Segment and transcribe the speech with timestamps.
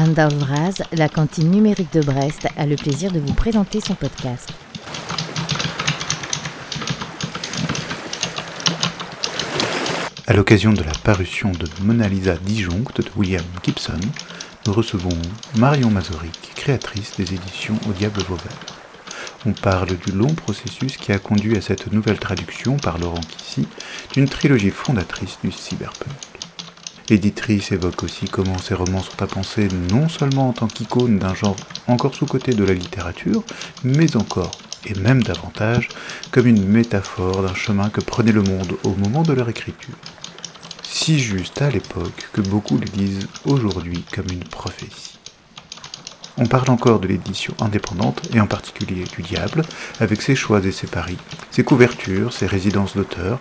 [0.00, 4.50] Anne Dalvraz, la cantine numérique de Brest, a le plaisir de vous présenter son podcast.
[10.26, 14.00] À l'occasion de la parution de Mona Lisa disjoncte de William Gibson,
[14.66, 15.18] nous recevons
[15.56, 18.58] Marion Mazoric, créatrice des éditions Au Diable Vauvert.
[19.44, 23.68] On parle du long processus qui a conduit à cette nouvelle traduction par Laurent Kissy
[24.14, 26.29] d'une trilogie fondatrice du cyberpunk.
[27.10, 31.34] L'éditrice évoque aussi comment ces romans sont à penser non seulement en tant qu'icône d'un
[31.34, 31.56] genre
[31.88, 33.42] encore sous-coté de la littérature,
[33.82, 34.52] mais encore,
[34.86, 35.88] et même davantage,
[36.30, 39.96] comme une métaphore d'un chemin que prenait le monde au moment de leur écriture.
[40.84, 45.18] Si juste à l'époque que beaucoup le lisent aujourd'hui comme une prophétie.
[46.38, 49.62] On parle encore de l'édition indépendante, et en particulier du Diable,
[49.98, 51.18] avec ses choix et ses paris,
[51.50, 53.40] ses couvertures, ses résidences d'auteurs,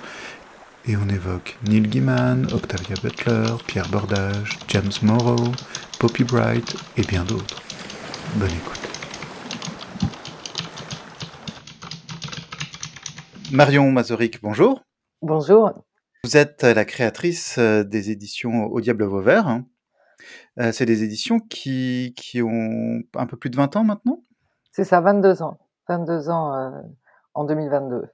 [0.90, 5.52] et on évoque Neil Gaiman, Octavia Butler, Pierre Bordage, James Morrow,
[6.00, 7.62] Poppy Bright et bien d'autres.
[8.38, 8.80] Bonne écoute.
[13.52, 14.82] Marion Mazoric, bonjour.
[15.22, 15.74] Bonjour.
[16.24, 19.62] Vous êtes la créatrice euh, des éditions Au Diable Vauvert.
[20.60, 24.24] Euh, c'est des éditions qui, qui, ont un peu plus de 20 ans maintenant?
[24.72, 25.60] C'est ça, 22 ans.
[25.88, 26.72] 22 ans euh,
[27.36, 28.08] en 2022.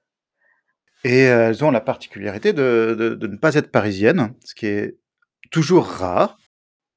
[1.06, 4.98] Et euh, elles ont la particularité de, ne pas être parisiennes, ce qui est
[5.52, 6.39] toujours rare.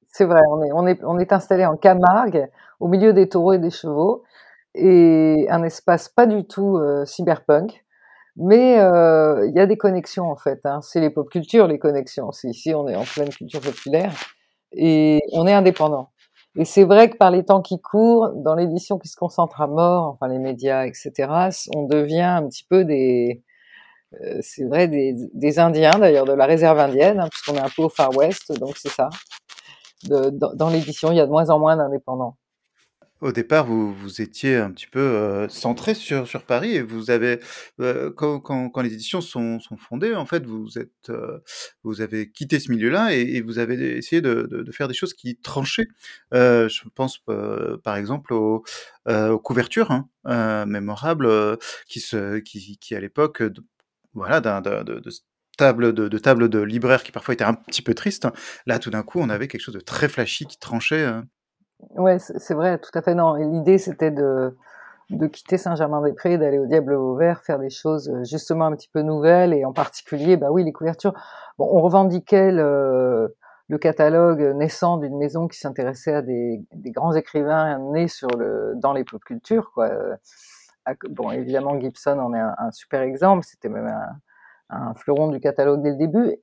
[0.07, 0.87] C'est vrai, on
[1.19, 2.47] est, installé en Camargue,
[2.79, 4.23] au milieu des taureaux et des chevaux,
[4.73, 7.85] et un espace pas du tout euh, cyberpunk.
[8.35, 10.61] Mais il euh, y a des connexions en fait.
[10.63, 10.79] Hein.
[10.81, 12.31] C'est les pop cultures, les connexions.
[12.45, 14.13] Ici, on est en pleine culture populaire
[14.71, 16.09] et on est indépendant.
[16.55, 19.67] Et c'est vrai que par les temps qui courent, dans l'édition qui se concentre à
[19.67, 21.11] mort, enfin les médias, etc.,
[21.75, 23.43] on devient un petit peu des,
[24.41, 27.89] c'est vrai, des, Indiens d'ailleurs, de la réserve indienne, hein, puisqu'on est un peu au
[27.89, 29.09] Far West, donc c'est ça.
[30.03, 32.37] Dans, l'édition, il y a de moins en moins d'indépendants.
[33.21, 37.41] Au départ, vous, vous étiez un petit peu euh, centré sur, Paris et vous avez,
[37.81, 41.39] euh, quand, les éditions sont, fondées, en fait, vous êtes, euh,
[41.83, 45.89] vous avez quitté ce milieu-là et, vous avez essayé de, faire des choses qui tranchaient.
[46.33, 47.21] Euh, je pense
[47.83, 48.63] par exemple aux,
[49.05, 51.57] aux couvertures hein, mémorables
[51.89, 53.43] qui, se, qui, qui à l'époque,
[54.13, 55.09] voilà, de, de
[55.57, 58.27] table de, de table de libraire qui parfois était un petit peu triste.
[58.65, 61.07] Là, tout d'un coup, on avait quelque chose de très flashy qui tranchait.
[61.95, 63.15] Ouais, c'est vrai, tout à fait.
[63.15, 64.55] Non, l'idée c'était de,
[65.09, 69.01] de quitter Saint-Germain-des-Prés, d'aller au Diable Vauvert, faire des choses euh, justement un petit peu
[69.01, 71.13] nouvelles et en particulier, bah oui, les couvertures.
[71.57, 73.33] Bon, on revendiquait le,
[73.81, 79.03] catalogue naissant d'une maison qui s'intéressait à des, grands écrivains nés sur le, dans les
[79.03, 79.89] pop cultures, quoi.
[81.09, 83.43] Bon, évidemment, Gibson en est un, super exemple.
[83.45, 83.91] C'était même
[84.69, 86.35] un, fleuron du catalogue dès le début.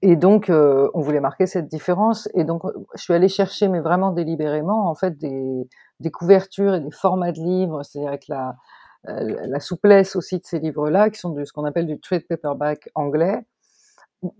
[0.00, 2.28] Et donc, euh, on voulait marquer cette différence.
[2.34, 2.62] Et donc,
[2.94, 7.40] je suis allée chercher, mais vraiment délibérément, en fait, des, couvertures et des formats de
[7.40, 8.56] livres, c'est-à-dire avec la,
[9.08, 12.26] euh, la souplesse aussi de ces livres-là, qui sont de ce qu'on appelle du trade
[12.28, 13.44] paperback anglais.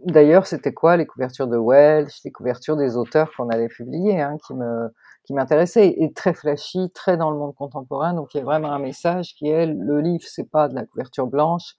[0.04, 4.36] D'ailleurs, c'était quoi les couvertures de Welsh, les couvertures des auteurs qu'on allait publier, hein,
[4.46, 4.92] qui me
[5.28, 8.14] qui m'intéressaient, et très flashy, très dans le monde contemporain.
[8.14, 10.86] Donc, il y a vraiment un message qui est le livre, c'est pas de la
[10.86, 11.74] couverture blanche,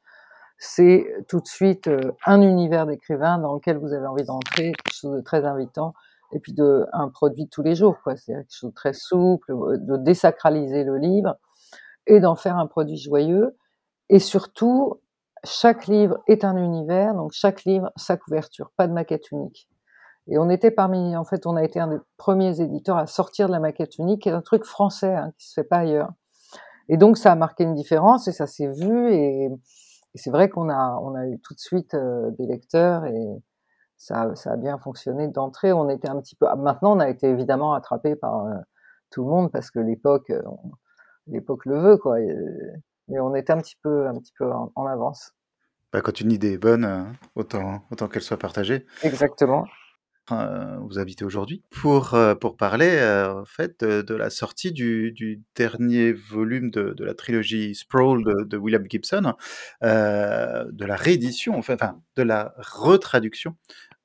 [0.60, 4.94] c'est tout de suite euh, un univers d'écrivain dans lequel vous avez envie d'entrer, quelque
[4.94, 5.96] chose de très invitant,
[6.32, 8.16] et puis de un produit de tous les jours, quoi.
[8.18, 11.36] C'est quelque chose de très souple, euh, de désacraliser le livre
[12.06, 13.58] et d'en faire un produit joyeux.
[14.10, 15.02] Et surtout,
[15.44, 19.68] chaque livre est un univers, donc chaque livre sa couverture, pas de maquette unique.
[20.30, 23.48] Et on était parmi, en fait, on a été un des premiers éditeurs à sortir
[23.48, 26.12] de la maquette unique, qui est un truc français hein, qui se fait pas ailleurs.
[26.88, 29.50] Et donc ça a marqué une différence et ça s'est vu et
[30.16, 33.28] et c'est vrai qu'on a, on a eu tout de suite euh, des lecteurs et
[33.98, 35.72] ça, ça a bien fonctionné d'entrée.
[35.74, 38.56] On était un petit peu, maintenant on a été évidemment attrapé par euh,
[39.12, 40.42] tout le monde parce que l'époque, euh,
[41.28, 42.18] l'époque le veut quoi.
[43.08, 45.34] Mais on était un petit peu, un petit peu en, en avance.
[45.92, 48.86] Bah, quand une idée est bonne, autant, autant qu'elle soit partagée.
[49.04, 49.66] Exactement
[50.81, 56.14] vous inviter aujourd'hui pour, euh, pour parler euh, en fait de, la sortie du, dernier
[56.14, 59.34] volume de, de, la trilogie Sprawl de, de William Gibson,
[59.84, 61.78] euh, de la réédition, enfin,
[62.16, 63.56] de la retraduction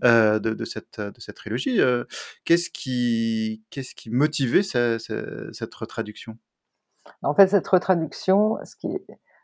[0.05, 1.81] euh, de, de, cette, de cette trilogie.
[1.81, 2.05] Euh,
[2.45, 6.37] qu'est-ce qui, qu'est-ce qui motivait ce, ce, cette retraduction?
[7.23, 8.75] En fait, cette retraduction, ce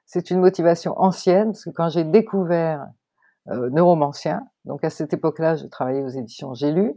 [0.07, 2.87] c'est une motivation ancienne, parce que quand j'ai découvert euh,
[3.71, 4.47] neuromancien.
[4.65, 6.95] Donc à cette époque-là, je travaillais aux éditions J'ai lu.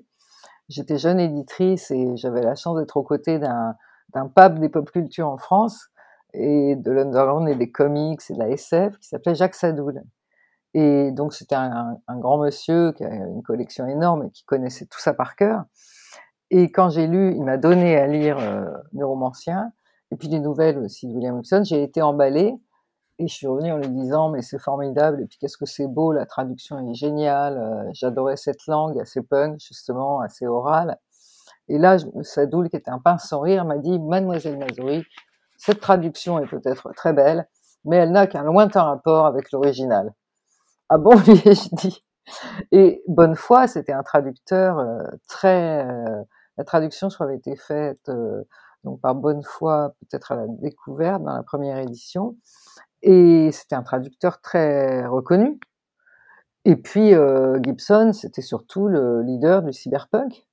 [0.70, 5.28] J'étais jeune éditrice et j'avais la chance d'être aux côtés d'un pape des pop culture
[5.28, 5.90] en France
[6.34, 10.02] et de l'underground et des comics et de la SF qui s'appelait Jacques Sadoul.
[10.74, 14.86] Et donc c'était un, un, grand monsieur qui a une collection énorme et qui connaissait
[14.86, 15.66] tout ça par cœur.
[16.50, 19.72] Et quand j'ai lu, il m'a donné à lire euh, Neuromancien,
[20.12, 22.54] et puis les nouvelles aussi de William Gibson, j'ai été emballée,
[23.20, 25.88] et je suis revenue en lui disant, mais c'est formidable, et puis qu'est-ce que c'est
[25.88, 30.98] beau, la traduction est géniale, euh, j'adorais cette langue assez punk, justement, assez orale.
[31.70, 35.06] Et là, Sadoul, qui était un pince sans rire, m'a dit, Mademoiselle Mazori,
[35.58, 37.48] cette traduction est peut-être très belle,
[37.86, 40.14] mais elle n'a qu'un lointain rapport avec l'original.
[40.90, 42.04] Ah bon, lui ai-je dit.
[42.72, 45.86] Et Bonnefoy, c'était un traducteur euh, très...
[45.86, 46.24] Euh,
[46.58, 48.12] la traduction, avait été faite
[48.84, 52.36] donc par Bonnefoy, peut-être à la découverte, dans la première édition.
[53.04, 55.60] Et c'était un traducteur très reconnu.
[56.66, 57.14] Et puis
[57.64, 60.46] Gibson, c'était surtout le leader du cyberpunk.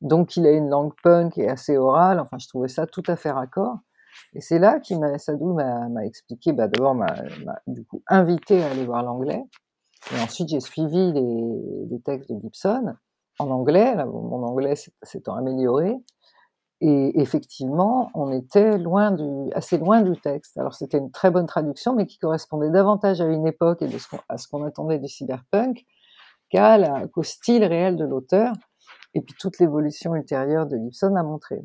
[0.00, 2.20] Donc il a une langue punk et assez orale.
[2.20, 3.78] Enfin, je trouvais ça tout à fait raccord.
[4.34, 7.14] Et c'est là m'a, Sadou m'a expliqué, bah, d'abord m'a
[7.66, 9.42] du coup invité à aller voir l'anglais.
[10.12, 12.94] Et ensuite, j'ai suivi les, textes de Gibson
[13.38, 13.94] en anglais.
[14.06, 15.96] Mon anglais s'étant amélioré.
[16.82, 20.56] Et effectivement, on était loin du, assez loin du texte.
[20.56, 23.88] Alors c'était une très bonne traduction, mais qui correspondait davantage à une époque et
[24.28, 25.84] à ce qu'on attendait du cyberpunk
[27.12, 28.52] qu'au style réel de l'auteur.
[29.14, 31.62] Et puis toute l'évolution ultérieure de Gibson a montré.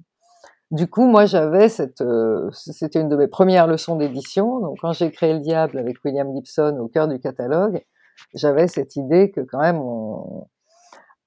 [0.72, 4.60] Du coup, moi, j'avais cette, euh, c'était une de mes premières leçons d'édition.
[4.60, 7.86] Donc, quand j'ai créé le Diable avec William Gibson au cœur du catalogue,
[8.34, 10.48] j'avais cette idée que quand même, on...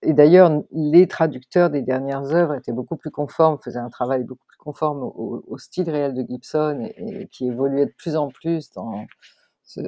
[0.03, 4.47] et d'ailleurs, les traducteurs des dernières œuvres étaient beaucoup plus conformes, faisaient un travail beaucoup
[4.47, 9.07] plus conforme au, style réel de Gibson et, qui évoluait de plus en plus dans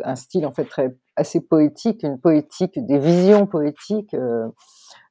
[0.05, 4.15] un style en fait très assez poétique, une poétique, des visions poétiques.
[4.15, 4.49] Euh,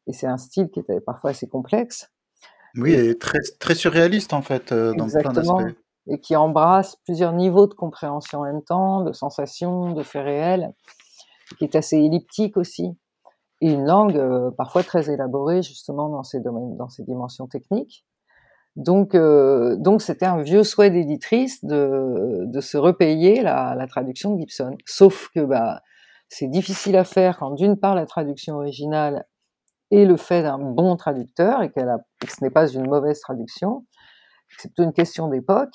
[0.08, 2.12] et c'est un style qui était parfois assez complexe.
[2.76, 5.76] Oui, et très, très surréaliste en fait, euh, dans plein d'aspects.
[6.08, 10.74] Et qui embrasse plusieurs niveaux de compréhension en même temps, de sensations, de faits réels,
[11.58, 12.98] qui est assez elliptique aussi.
[13.62, 18.06] Et une langue euh, parfois très élaborée justement dans ces domaines, dans ces dimensions techniques.
[18.76, 24.36] Donc, euh, donc c'était un vieux souhait d'éditrice de, de se repayer la, la traduction
[24.36, 24.78] de Gibson.
[24.86, 25.82] Sauf que bah,
[26.30, 29.26] c'est difficile à faire quand d'une part la traduction originale
[29.92, 33.86] et le fait d'un bon traducteur et, qu'elle que ce n'est pas une mauvaise traduction,
[34.58, 35.74] c'est plutôt une question d'époque.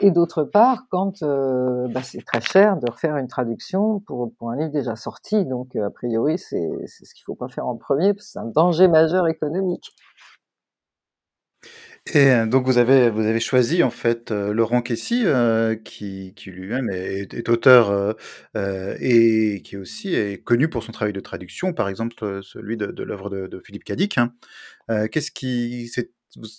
[0.00, 4.56] Et d'autre part, quand euh, bah, c'est très cher de refaire une traduction pour, un
[4.56, 8.40] livre déjà sorti, donc a priori c'est ce qu'il faut pas faire en premier, c'est
[8.40, 9.94] un danger majeur économique.
[12.12, 16.34] Et euh, donc vous avez vous avez choisi en fait euh, Laurent Kessy euh, qui
[16.46, 18.16] lui-même est auteur,
[19.00, 23.30] et qui aussi est connu pour son travail de traduction, par exemple, celui de l'œuvre
[23.30, 24.34] de de Philippe Cadic, hein.
[25.10, 25.90] qu'est-ce qui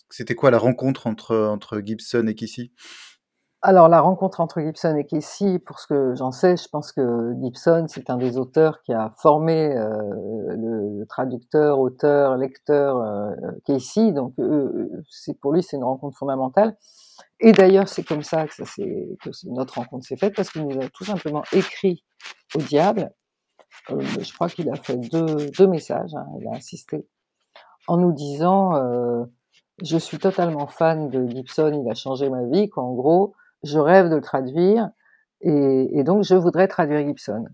[0.09, 2.71] c'était quoi la rencontre entre entre Gibson et Kessy?
[3.67, 7.33] Alors la rencontre entre Gibson et Casey, pour ce que j'en sais, je pense que
[7.41, 9.89] Gibson, c'est un des auteurs qui a formé euh,
[10.55, 13.31] le, traducteur, auteur, lecteur euh,
[13.65, 14.35] Casey, donc
[15.41, 16.77] pour lui c'est une rencontre fondamentale.
[17.39, 18.53] Et d'ailleurs c'est comme ça que,
[19.49, 22.03] notre rencontre s'est faite parce qu'il nous a tout simplement écrit
[22.53, 23.15] au diable.
[23.89, 27.07] Euh, je crois qu'il a fait deux, messages, hein, il a insisté,
[27.87, 29.25] en nous disant
[29.83, 33.33] je suis totalement fan de Gibson, il a changé ma vie, qu'en gros
[33.65, 34.89] je rêve de le traduire
[35.41, 37.45] et, donc je voudrais traduire Gibson.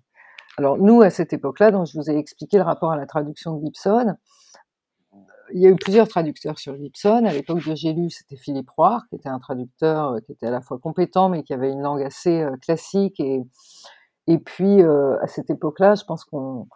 [0.58, 3.58] Alors nous, à cette époque-là, dont je vous ai expliqué le rapport à la traduction
[3.58, 4.16] de Gibson,
[5.54, 7.26] il y a eu plusieurs traducteurs sur Gibson.
[7.26, 10.48] À l'époque de J'ai lu, c'était Philippe Roire, qui était un traducteur euh, qui était
[10.48, 13.20] à la fois compétent, mais qui avait une langue assez euh, classique.
[13.20, 16.68] Et, puis, euh, à cette époque-là, je pense qu'on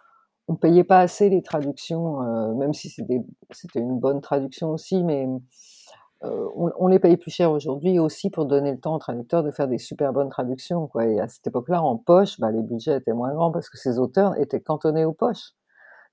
[0.48, 2.20] on payait pas assez les traductions,
[2.54, 5.26] même si c'était une bonne traduction aussi, mais
[6.24, 9.50] euh, on, les paye plus cher aujourd'hui aussi pour donner le temps aux traducteurs de
[9.50, 10.86] faire des super bonnes traductions.
[10.86, 11.06] Quoi.
[11.06, 13.98] Et à cette époque-là, en poche, bah, les budgets étaient moins grands parce que ces
[13.98, 15.52] auteurs étaient cantonnés aux poches.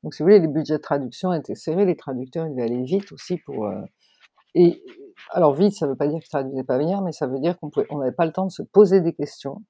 [0.03, 3.11] Donc, si vous voulez, les budgets de traduction étaient serrés, les traducteurs devaient aller vite
[3.13, 3.65] aussi pour.
[3.65, 3.81] Euh,
[4.55, 4.83] et
[5.29, 7.57] alors vite, ça ne veut pas dire qu'ils traduisaient pas bien, mais ça veut dire
[7.59, 9.63] qu'on on n'avait pas le temps de se poser des questions.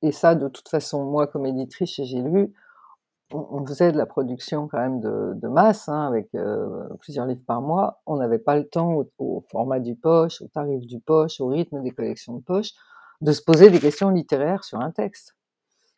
[0.00, 2.54] Et ça, de toute façon, moi, comme éditrice j'ai lu,
[3.32, 7.60] on, faisait de la production quand même de, masse, hein, avec euh, plusieurs livres par
[7.60, 8.00] mois.
[8.06, 11.82] On n'avait pas le temps, au, format du poche, au tarif du poche, au rythme
[11.82, 12.72] des collections de poche,
[13.20, 15.36] de se poser des questions littéraires sur un texte.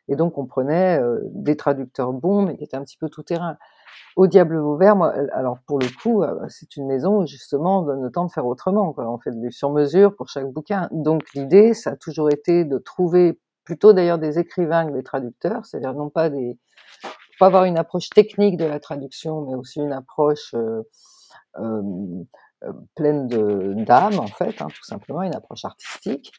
[0.07, 3.23] Et donc on prenait euh, des traducteurs bons, mais qui étaient un petit peu tout
[3.23, 3.57] terrain.
[4.17, 7.83] Au Diable Vauvert, moi, alors pour le coup, euh, c'est une maison où justement on
[7.83, 8.91] donne le temps de faire autrement.
[8.91, 9.09] Quoi.
[9.09, 10.89] On fait du sur-mesure pour chaque bouquin.
[10.91, 15.65] Donc l'idée, ça a toujours été de trouver plutôt d'ailleurs des écrivains que des traducteurs,
[15.65, 16.57] c'est-à-dire non pas des,
[17.41, 20.83] pas avoir une approche technique de la traduction, mais aussi une approche euh,
[21.57, 21.81] euh,
[22.63, 23.27] euh pleine
[23.83, 26.31] d'âme, en fait, hein, tout simplement, une approche artistique.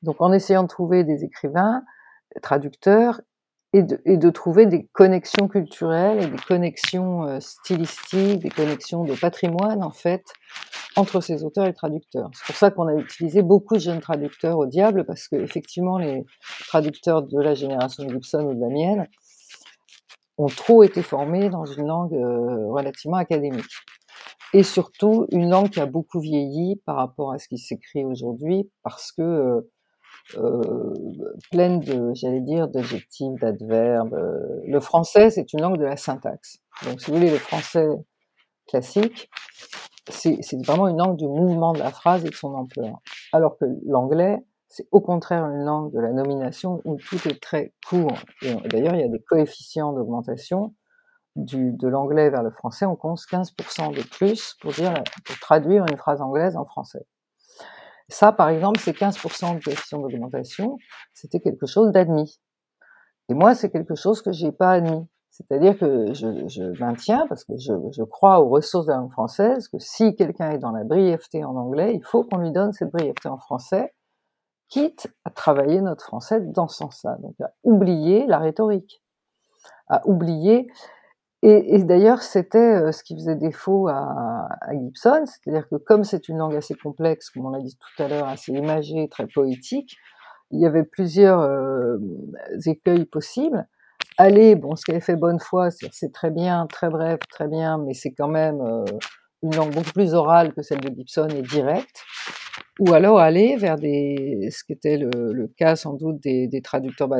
[0.00, 1.82] Donc, en essayant de trouver des écrivains,
[2.42, 3.20] traducteurs,
[3.74, 9.90] et de trouver des connexions culturelles et des connexions, stylistiques, des connexions de patrimoine, en
[9.90, 10.24] fait,
[10.96, 12.30] entre ces auteurs et traducteurs.
[12.32, 16.24] C'est pour ça qu'on a utilisé beaucoup de jeunes traducteurs au diable parce qu'effectivement les
[16.68, 19.06] traducteurs de la génération de Gibson ou de la mienne
[20.38, 23.66] ont trop été formés dans une langue, heu, relativement académique
[24.54, 28.70] et surtout une langue qui a beaucoup vieilli par rapport à ce qui s'écrit aujourd'hui
[28.84, 29.70] parce que, heu
[30.38, 30.94] heu,
[31.52, 36.58] pleine de j'allais dire d'adjectifs, d'adverbes, heu, le français, c'est une langue de la syntaxe.
[36.86, 37.88] Donc si vous voulez, le français
[38.68, 39.30] classique,
[40.10, 43.00] c'est vraiment une langue du mouvement de la phrase et de son ampleur.
[43.32, 47.72] Alors que l'anglais, c'est au contraire une langue de la nomination où tout est très
[47.88, 48.18] court.
[48.42, 50.74] D'ailleurs, il y a des coefficients d'augmentation
[51.36, 54.92] de l'anglais vers le français, on compte 15% de plus pour dire
[55.24, 57.06] pour traduire une phrase anglaise en français.
[58.08, 60.78] Ça, par exemple, ces 15 de coefficient d'augmentation,
[61.12, 62.40] c'était quelque chose d'admis.
[63.28, 65.06] Et moi, c'est quelque chose que j'ai pas admis.
[65.30, 69.12] C'est-à-dire que je je maintiens, parce que je je crois aux ressources de la langue
[69.12, 72.72] française, que si quelqu'un est dans la brièveté en anglais, il faut qu'on lui donne
[72.72, 73.94] cette brièveté en français,
[74.68, 79.02] quitte à travailler notre français dans ce sens-là, donc à oublier la rhétorique,
[79.88, 80.68] à oublier
[81.42, 86.38] et d'ailleurs, c'était, heu, ce qui faisait défaut à Gibson, c'est-à-dire que comme c'est une
[86.38, 89.96] langue assez complexe, comme on l'a dit tout à l'heure, assez imagée, très poétique,
[90.50, 92.32] il y avait plusieurs, hem,
[92.66, 93.68] écueils possibles.
[94.16, 97.94] Aller, bon, ce qu'avait fait Bonnefoy, c'est c'est très bien, très bref, très bien, mais
[97.94, 98.84] c'est quand même, heu,
[99.42, 102.02] une langue beaucoup plus orale que celle de Gibson et directe.
[102.78, 107.18] Ou alors aller vers des ce qui était le cas sans doute des traducteurs, bah,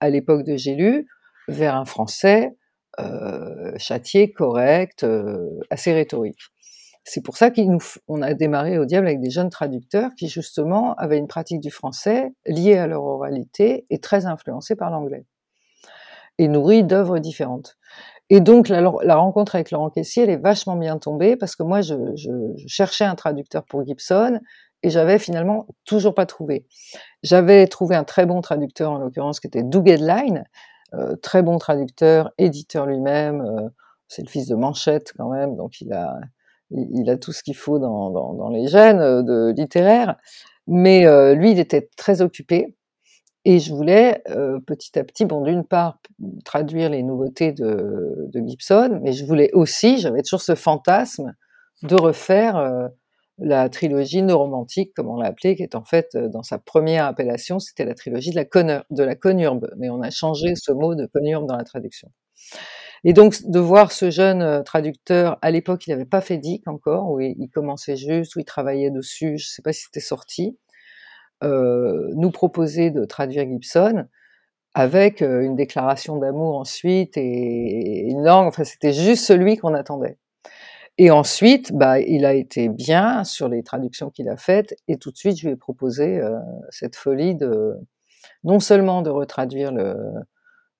[0.00, 1.06] à l'époque de J'ai lu,
[1.48, 2.56] vers un français,
[3.00, 6.38] heu, châtié, correct, heu, assez rhétorique.
[7.04, 10.10] C'est pour ça qu'il nous f on a démarré au diable avec des jeunes traducteurs
[10.16, 14.90] qui justement avaient une pratique du français liée à leur oralité et très influencée par
[14.90, 15.24] l'anglais
[16.38, 17.76] et nourrie d'œuvres différentes
[18.30, 21.82] et donc la rencontre avec Laurent Caissier, elle est vachement bien tombée parce que moi
[21.82, 21.94] je
[22.66, 24.40] cherchais un traducteur pour Gibson
[24.82, 26.66] et j'avais finalement toujours pas trouvé.
[27.24, 30.44] J'avais trouvé un très bon traducteur, en l'occurrence, qui était Doug Edline,
[30.94, 33.70] heu, très bon traducteur, éditeur lui-même, heu,
[34.08, 36.18] c'est le fils de Manchette quand même, donc il a
[36.72, 40.16] il a tout ce qu'il faut dans dans dans les gènes, heu, de littéraires,
[40.68, 42.76] mais heu, lui, il était très occupé
[43.46, 45.98] et je voulais, heu, petit à petit, bon, d'une part,
[46.44, 51.34] traduire les nouveautés de de Gibson, mais je voulais aussi, j'avais toujours ce fantasme
[51.84, 52.88] de refaire, heu,
[53.40, 57.06] la trilogie neuromantique, comme on l'a appelée, qui est en fait, heu, dans sa première
[57.06, 60.72] appellation, c'était la trilogie de la conur de la conurbe, mais on a changé ce
[60.72, 62.10] mot de conurbe dans la traduction.
[63.04, 66.68] Et donc de voir ce jeune, heu, traducteur, à l'époque, il avait pas fait DIC
[66.68, 70.58] encore, ou il commençait juste, ou il travaillait dessus, je sais pas si c'était sorti,
[71.44, 74.06] heu, nous proposer de traduire Gibson
[74.74, 80.18] avec, heu, une déclaration d'amour ensuite et une langue, enfin, c'était juste celui qu'on attendait
[80.98, 85.10] et ensuite, bah, il a été bien sur les traductions qu'il a faites et tout
[85.10, 86.36] de suite, je lui ai proposé, heu,
[86.70, 87.74] cette folie de
[88.44, 89.96] non seulement de retraduire le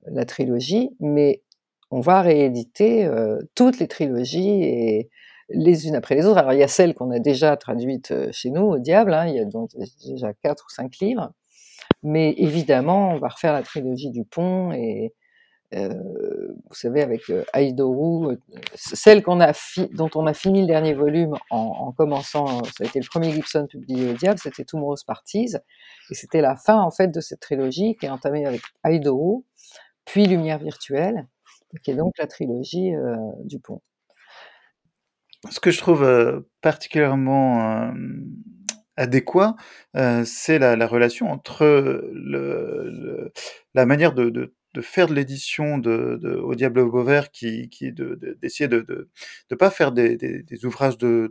[0.06, 1.42] la trilogie, mais
[1.90, 5.10] on va rééditer, heu, toutes les trilogies et
[5.50, 6.38] les unes après les autres.
[6.38, 9.26] Alors il y a celles qu'on a déjà traduites, heu, chez nous au diable, hein,
[9.28, 9.46] il y a
[10.06, 11.32] déjà 4 ou 5 livres,
[12.02, 15.14] mais évidemment, on va refaire la trilogie du Pont et
[15.72, 18.40] vous savez avec, heu, Aïdourou, heu,
[18.74, 19.52] celle qu'on a
[19.92, 23.30] dont on a fini le dernier volume en en commençant, ça a été le premier
[23.32, 25.54] Gibson publié au diable, c'était Tomorrow's Parties
[26.10, 29.44] et c'était la fin en fait de cette trilogie qui est entamée avec Aïdourou,
[30.04, 31.28] puis Lumière virtuelle,
[31.84, 32.92] qui est donc la trilogie,
[33.44, 33.80] du Pont.
[35.50, 37.92] Ce que je trouve, particulièrement,
[38.96, 39.54] adéquat,
[40.24, 42.10] c'est la la relation entre,
[43.74, 47.92] la manière de de faire de l'édition de de Au diable Vauvert qui qui est
[47.92, 51.30] de d'essayer de de pas faire des des des ouvrages de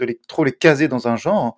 [0.00, 1.56] les trop les caser dans un genre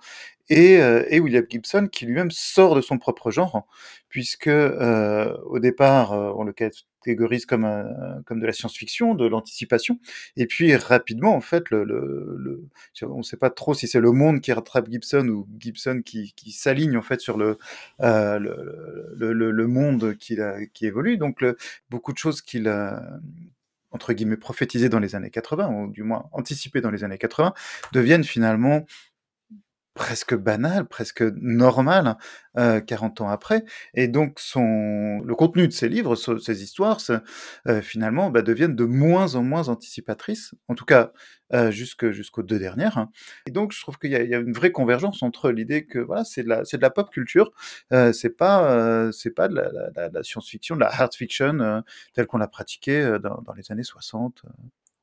[0.50, 3.66] et heu et William Gibson qui lui-même sort de son propre genre
[4.08, 6.52] puisque, heu, au départ, heu, on le
[7.02, 7.84] catégorise comme, heu,
[8.26, 9.98] comme de la science-fiction, de l'anticipation.
[10.36, 12.62] Et puis rapidement en fait le le le
[13.02, 16.52] on sait pas trop si c'est le monde qui rattrape Gibson ou Gibson qui qui
[16.52, 17.58] s'aligne en fait sur le,
[18.02, 21.16] heu, le le monde qu'il a qui évolue.
[21.18, 21.44] Donc
[21.90, 23.02] beaucoup de choses qu'il a
[23.90, 27.54] entre guillemets «prophétisées» dans les années 80 ou du moins anticipées dans les années 80
[27.92, 28.84] deviennent finalement
[29.98, 32.16] presque banal, presque normal,
[32.56, 33.64] euh, 40 ans après.
[33.94, 37.00] Et donc, son, le contenu de ses livres, ses histoires,
[37.66, 41.10] euh, finalement, bah, deviennent de moins en moins anticipatrices, en tout cas
[41.52, 42.96] euh, jusqu'aux deux dernières.
[42.96, 43.10] Hein.
[43.46, 46.22] Et donc, je trouve qu'il y, y, a une vraie convergence entre l'idée que voilà,
[46.22, 47.50] c'est de de la pop culture,
[47.92, 51.80] euh, c'est pas, euh, c'est pas de la, la, science-fiction, de la hard fiction euh,
[52.14, 54.44] telle qu'on l'a pratiquée dans, dans, les années 60.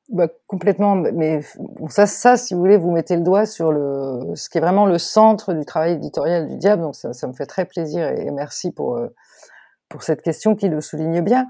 [0.08, 1.40] Bah, complètement, mais
[1.88, 4.86] ça, ça, si vous voulez, vous mettez le doigt sur le, ce qui est vraiment
[4.86, 8.30] le centre du travail éditorial du diable, donc ça, ça me fait très plaisir et,
[8.30, 9.08] merci pour, euh,
[9.88, 11.48] pour cette question qui le souligne bien.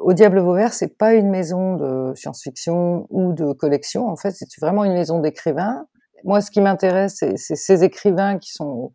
[0.00, 4.48] Au Diable Vauvert, c'est pas une maison de science-fiction ou de collection, en fait, c'est
[4.60, 5.86] vraiment une maison d'écrivains.
[6.24, 8.92] Moi, ce qui m'intéresse, c'est ces écrivains qui sont,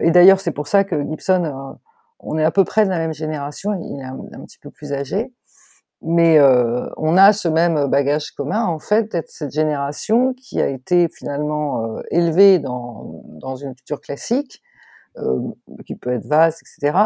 [0.00, 1.74] et d'ailleurs, c'est pour ça que Gibson, euh,
[2.20, 4.94] on est à peu près de la même génération, il est un petit peu plus
[4.94, 5.30] âgé
[6.02, 10.68] mais euh, on a ce même bagage commun en fait d'être cette génération qui a
[10.68, 14.62] été finalement euh, élevée dans, dans une culture classique
[15.18, 15.40] euh,
[15.86, 16.98] qui peut être vaste etc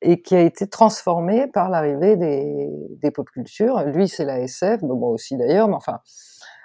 [0.00, 2.68] et qui a été transformée par l'arrivée des,
[3.02, 3.82] des pop cultures.
[3.84, 6.00] Lui c'est la SF moi aussi d'ailleurs mais enfin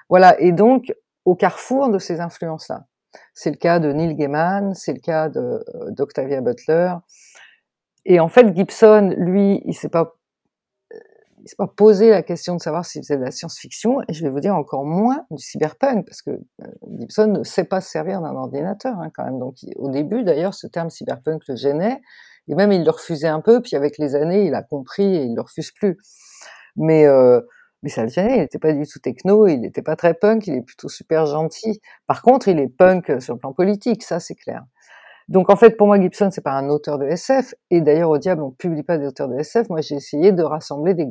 [0.09, 0.39] voilà.
[0.39, 0.93] Et donc
[1.25, 2.85] au carrefour de ces influences là
[3.33, 6.93] c'est le cas de Neil Gaiman c'est le cas de d'Octavia Butler.
[8.05, 10.13] Et en fait Gibson lui il s'est pas
[11.43, 14.23] il s'est pas posé la question de savoir s'il faisait de la science-fiction, et je
[14.23, 17.89] vais vous dire encore moins du cyberpunk, parce que euh, Gibson ne sait pas se
[17.89, 19.39] servir d'un ordinateur hein, quand même.
[19.39, 22.01] Donc au début, d'ailleurs, ce terme cyberpunk le gênait,
[22.47, 25.23] et même il le refusait un peu, puis avec les années, il a compris et
[25.23, 25.97] il le refuse plus.
[26.77, 27.41] Mais euh,
[27.83, 30.47] mais ça le gênait, il n'était pas du tout techno, il n'était pas très punk,
[30.47, 31.81] il est plutôt super gentil.
[32.07, 34.63] Par contre, il est punk sur le plan politique, ça c'est clair.
[35.27, 38.17] Donc en fait, pour moi, Gibson, c'est pas un auteur de SF, et d'ailleurs au
[38.17, 39.69] diable, on publie pas des auteurs de SF.
[39.69, 41.07] Moi, j'ai essayé de rassembler des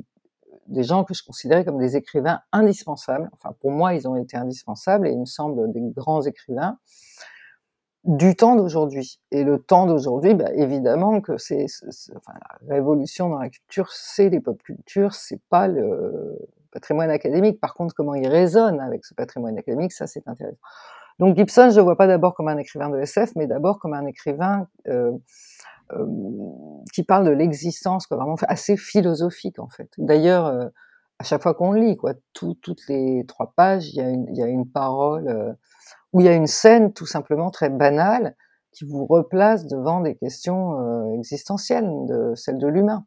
[0.67, 3.31] des gens que je considérais comme des écrivains indispensables.
[3.33, 6.79] Enfin, pour moi, ils ont été indispensables et il me semble des grands écrivains
[8.05, 9.21] du temps d'aujourd'hui.
[9.31, 11.67] Et le temps d'aujourd'hui, bah, évidemment que c'est,
[12.17, 12.33] enfin,
[12.67, 16.39] la révolution dans la culture, c'est les pop cultures, c'est pas le
[16.73, 17.61] patrimoine académique.
[17.61, 20.59] Par contre, comment il résonne avec ce patrimoine académique, ça c'est intéressant.
[21.19, 23.93] Donc Gibson, je le vois pas d'abord comme un écrivain de SF, mais d'abord comme
[23.93, 25.13] un écrivain euh,
[26.93, 29.91] qui parle de l'existence, quoi, vraiment assez philosophique en fait.
[29.99, 30.69] D'ailleurs, euh,
[31.19, 34.71] à chaque fois qu'on lit, quoi, tout, toutes les trois pages, il y a une,
[34.71, 35.53] parole euh,
[36.13, 38.37] où il y a une scène tout simplement très banale
[38.73, 43.07] qui vous replace devant des questions euh, existentielles, de celles de l'humain.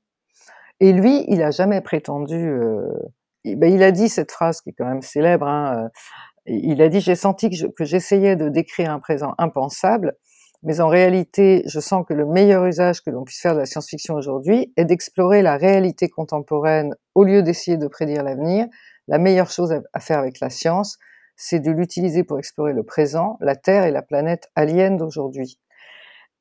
[0.79, 2.59] Et lui, il a jamais prétendu.
[3.45, 5.47] Ben, il a dit cette phrase qui est quand même célèbre.
[5.47, 5.89] Hein,
[6.47, 10.17] il a dit j'ai senti que j'essayais de décrire un présent impensable
[10.65, 13.67] mais en réalité, je sens que le meilleur usage que l'on puisse faire de la
[13.67, 18.65] science-fiction aujourd'hui est d'explorer la réalité contemporaine au lieu d'essayer de prédire l'avenir.
[19.07, 20.97] La meilleure chose à faire avec la science,
[21.35, 25.59] c'est de l'utiliser pour explorer le présent, la Terre et la planète alien d'aujourd'hui.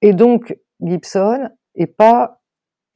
[0.00, 2.40] Et donc, Gibson est pas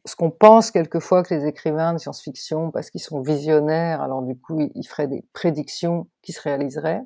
[0.06, 4.34] ce qu'on pense quelquefois que les écrivains de science-fiction, parce qu'ils sont visionnaires, alors du
[4.34, 7.02] coup, ils feraient des prédictions qui se réaliseraient.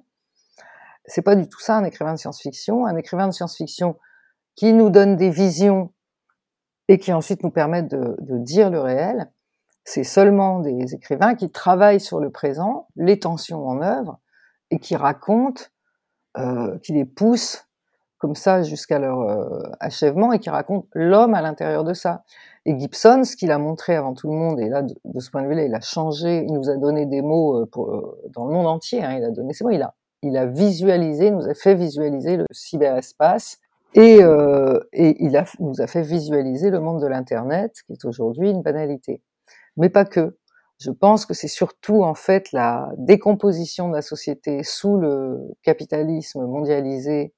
[1.07, 2.87] C'est pas du tout ça un écrivain de science-fiction.
[2.87, 3.97] Un écrivain de science-fiction,
[4.55, 5.93] qui nous donnent des visions
[6.89, 9.31] et qui ensuite nous permettent de, de dire le réel,
[9.85, 14.21] c'est seulement des écrivains qui travaillent sur le présent, les tensions en œuvre,
[14.71, 15.65] et qui racontent,
[16.39, 17.67] euh, qui les poussent
[18.19, 22.23] comme ça jusqu'à leur euh, achèvement, et qui racontent l'homme à l'intérieur de ça.
[22.65, 25.43] Et Gibson, ce qu'il a montré avant tout le monde, et là, de, ce point
[25.43, 28.47] de vue-là, il a changé, il nous a donné des mots euh, pour, euh, dans
[28.47, 31.49] le monde entier, hein, il a donné ces mots, il a, il a visualisé, nous
[31.49, 33.59] a fait visualiser le cyberespace,
[33.95, 38.63] et, euh, il nous a fait visualiser le monde de l'Internet, qui est aujourd'hui une
[38.63, 39.23] banalité.
[39.77, 40.37] Mais pas que.
[40.79, 46.45] Je pense que c'est surtout en fait la décomposition de la société sous le capitalisme
[46.45, 47.33] mondialisé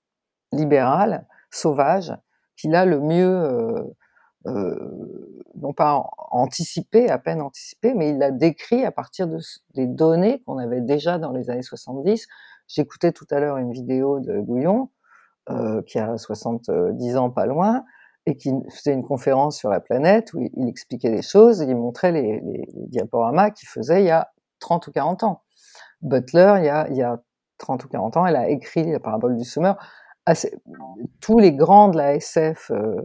[0.52, 2.16] libéral, sauvage,
[2.56, 3.82] qu'il a le mieux, euh,
[4.46, 9.38] euh, non pas anticipé, à peine anticipé, mais il l'a décrit à partir de,
[9.74, 12.26] des données qu'on avait déjà dans les années 70.
[12.68, 14.88] J'écoutais tout à l'heure une vidéo de Gouillon,
[15.50, 17.84] euh, qui a 70 ans pas loin,
[18.26, 21.76] et qui faisait une conférence sur la planète où il, expliquait les choses, et il
[21.76, 22.40] montrait les,
[22.88, 24.30] diaporamas qu'il faisait il y a
[24.60, 25.42] 30 ou 40 ans.
[26.00, 27.20] Butler, il y a, il y a
[27.58, 29.76] 30 ou 40 ans, elle a écrit la parabole du semeur.
[31.20, 32.96] Tous les grands de la SF euh,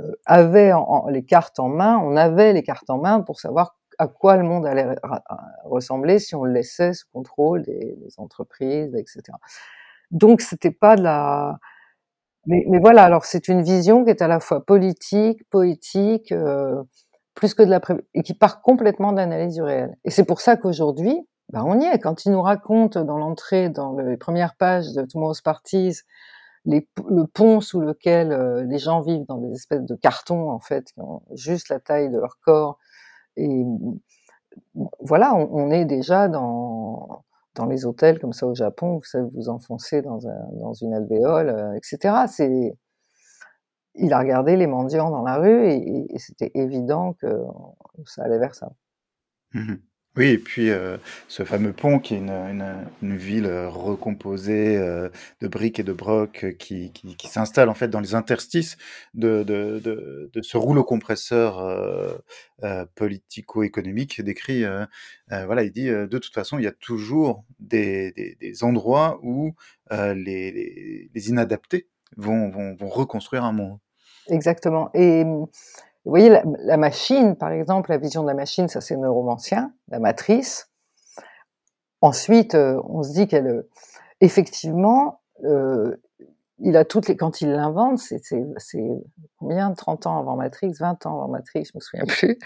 [0.00, 3.38] euh, avaient en, en, les cartes en main, on avait les cartes en main pour
[3.38, 4.94] savoir à quoi le monde allait
[5.64, 9.22] ressembler si on le laissait sous contrôle des, des entreprises, etc.
[10.10, 11.58] Donc c'était pas de la.
[12.46, 16.82] Mais, voilà, alors c'est une vision qui est à la fois politique, poétique, euh,
[17.34, 17.94] plus que de la pré...
[18.14, 19.96] et qui part complètement de l'analyse du réel.
[20.04, 21.98] Et c'est pour ça qu'aujourd'hui, ben on y est.
[21.98, 26.02] Quand il nous raconte dans l'entrée, dans les premières pages de Tomorrow's Parties,
[26.66, 30.92] le pont sous lequel, heu, les gens vivent dans des espèces de cartons, en fait,
[30.92, 32.78] qui ont juste la taille de leur corps
[33.36, 33.64] et
[35.00, 37.24] voilà, on est déjà dans
[37.56, 40.94] dans les hôtels comme ça au Japon, vous savez, vous enfoncez dans un dans une
[40.94, 42.28] alvéole, heu, et cetera.
[42.28, 42.76] C'est
[43.96, 47.26] il a regardé les mendiants dans la rue et et c'était évident que
[48.06, 48.70] ça allait vers ça.
[49.54, 49.76] Mmh
[50.16, 50.98] Oui et puis, heu,
[51.28, 55.10] ce fameux pont qui est une, ville, heu, recomposée, heu,
[55.42, 58.78] de briques et de broc, heu, qui qui s'installe en fait dans les interstices
[59.12, 59.78] de de
[60.32, 62.22] de ce rouleau compresseur,
[62.94, 64.64] politico-économique décrit,
[65.28, 69.54] voilà, il dit, «De toute façon, il y a toujours des des endroits où,
[69.90, 73.78] les les inadaptés vont vont vont reconstruire un monde».
[74.28, 75.24] Exactement et
[76.06, 79.98] vous voyez la machine, par exemple, la vision de la machine, ça c'est neuromancien, la
[79.98, 80.70] matrice.
[82.02, 83.68] Ensuite, heu, on se dit qu'elle, heu,
[84.20, 86.00] effectivement, heu,
[86.60, 88.20] il a toutes les quand il l'invente, c'est
[89.38, 89.72] combien?
[89.74, 92.38] 30 ans avant Matrix, 20 ans avant Matrix, je me souviens plus.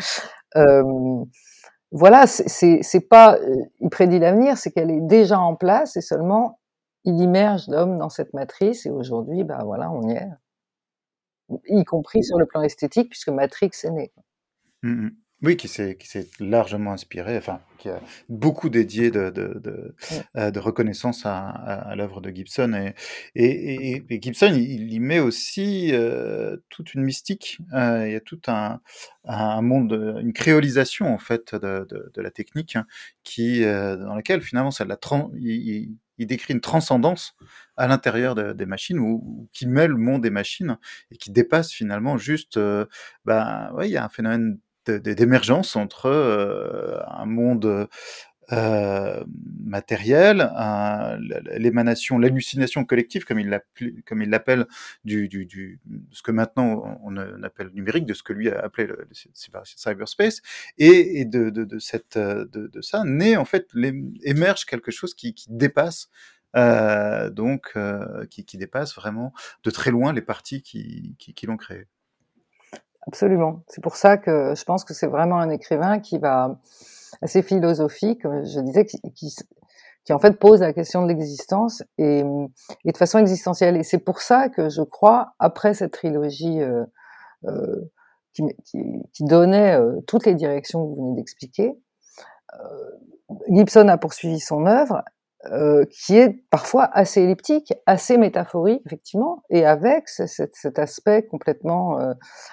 [0.56, 1.26] Hem,
[1.92, 3.38] voilà, c'est pas,
[3.80, 6.60] il prédit l'avenir, c'est qu'elle est déjà en place et seulement
[7.04, 10.28] il immerge l'homme dans cette matrice et aujourd'hui, bah, voilà, on y est.
[11.68, 14.12] Y compris sur le plan esthétique puisque Matrix est né.
[14.82, 15.10] Mmh mh.
[15.42, 15.96] Oui, qui s'est
[16.38, 19.94] largement inspiré, enfin, qui a beaucoup dédié de de de,
[20.36, 22.94] heu, de reconnaissance à à à l'œuvre de Gibson et
[23.34, 28.16] et et et Gibson, il y met aussi, heu, toute une mystique, heu, il y
[28.16, 28.80] a tout un
[29.24, 32.84] un monde, une créolisation en fait de la technique hein,
[33.24, 34.98] qui, dans laquelle finalement ça la
[35.38, 37.34] il il décrit une transcendance
[37.76, 40.78] à l'intérieur de des machines ou qui mêle monde et machine
[41.12, 42.58] et qui dépasse finalement juste,
[43.24, 47.88] ben, il y a un phénomène d'émergence entre, heu, un monde,
[48.52, 49.24] heu
[49.64, 50.50] matériel,
[51.56, 54.66] l'émanation, l'hallucination collective comme il l'appelle
[55.04, 55.80] du du du
[56.12, 59.62] ce que maintenant on appelle numérique, de ce que lui a appelé le le cyber
[59.66, 60.40] cyberspace
[60.78, 63.68] et de de de cette, de de ça naît en fait
[64.24, 66.08] émerge quelque chose qui qui dépasse,
[66.56, 69.32] heu, donc heu, qui qui dépasse vraiment
[69.64, 71.86] de très loin les parties qui qui qui l'ont créé.
[73.06, 73.62] Absolument.
[73.68, 76.58] C'est pour ça que je pense que c'est vraiment un écrivain qui va
[77.22, 82.48] assez philosophique, comme je disais, qui en fait pose la question de l'existence et mmh
[82.84, 83.76] et de façon existentielle.
[83.76, 86.86] Et c'est pour ça que je crois, après cette trilogie, heu,
[88.32, 91.74] qui donnait, toutes les directions que vous venez d'expliquer,
[93.48, 95.02] Gibson a poursuivi son œuvre,
[95.90, 101.98] qui est parfois assez elliptique, assez métaphorique effectivement et avec ce cet aspect complètement,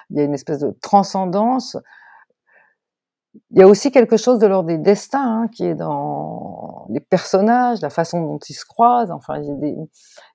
[0.09, 1.77] il y a une espèce de transcendance
[3.51, 6.99] il y a aussi quelque chose de l'ordre des destins, hein, qui est dans les
[6.99, 9.75] personnages, la façon dont ils se croisent, enfin il y a des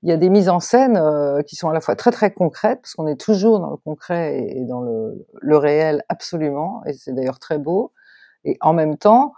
[0.04, 2.80] y a des mises en scène, heu, qui sont à la fois très, très concrètes,
[2.82, 6.92] parce qu'on est toujours dans le concret et et dans le le réel absolument et
[6.94, 7.92] c'est d'ailleurs très beau
[8.44, 9.34] et en même temps,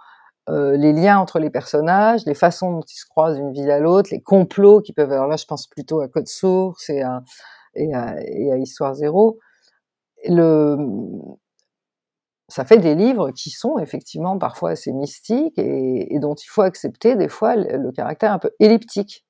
[0.50, 3.80] heu, les liens entre les personnages, les façons dont ils se croisent d'une ville à
[3.80, 7.22] l'autre, les complots qui peuvent alors là je pense plutôt à Code Source et à
[7.76, 9.38] et à et à Histoire Zéro.
[10.28, 10.76] Le,
[12.48, 17.16] ça fait des livres qui sont effectivement parfois assez mystiques et dont il faut accepter
[17.16, 19.22] des fois le caractère un peu elliptique.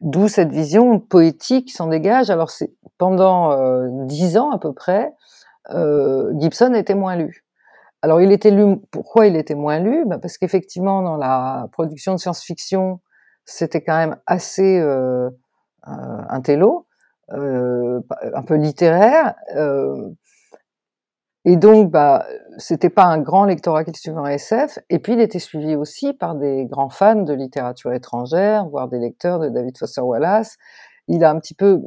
[0.00, 2.30] D'où cette vision poétique s'en dégage.
[2.30, 5.12] Alors c'est pendant, heu, 10 ans à peu près,
[5.74, 7.44] heu, Gibson était moins lu.
[8.02, 10.04] Alors il était lu pourquoi il était moins lu?
[10.06, 13.00] Bah, parce qu'effectivement dans la production de science-fiction,
[13.46, 15.30] c'était quand même assez, heu,
[16.30, 16.86] intello,
[17.34, 19.34] heu, pa un peu littéraire,
[21.50, 22.26] et donc bah,
[22.58, 25.76] c'était pas un grand lectorat qui le suivait en SF et puis il était suivi
[25.76, 30.58] aussi par des grands fans de littérature étrangère, voire des lecteurs de David Foster Wallace.
[31.06, 31.80] Il a un petit peu